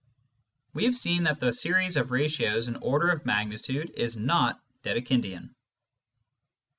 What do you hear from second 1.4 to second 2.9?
series of ratios in